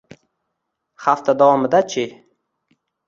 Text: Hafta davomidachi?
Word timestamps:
Hafta 1.05 1.35
davomidachi? 1.43 2.07